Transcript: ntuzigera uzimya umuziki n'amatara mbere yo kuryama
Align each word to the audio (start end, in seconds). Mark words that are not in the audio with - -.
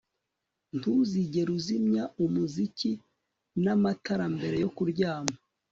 ntuzigera 0.77 1.49
uzimya 1.57 2.03
umuziki 2.23 2.91
n'amatara 3.63 4.25
mbere 4.35 4.55
yo 4.63 4.69
kuryama 4.75 5.35